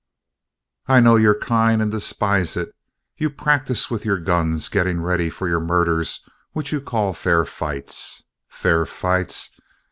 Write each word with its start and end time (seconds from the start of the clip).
"I 0.87 0.99
know 0.99 1.15
your 1.15 1.37
kind 1.39 1.79
and 1.79 1.91
despise 1.91 2.57
it. 2.57 2.73
You 3.17 3.29
practice 3.29 3.91
with 3.91 4.03
your 4.03 4.17
guns 4.17 4.67
getting 4.67 4.99
ready 4.99 5.29
for 5.29 5.47
your 5.47 5.59
murders 5.59 6.27
which 6.53 6.71
you 6.73 6.81
call 6.81 7.13
fair 7.13 7.45
fights. 7.45 8.23
Fair 8.49 8.87
fights! 8.87 9.51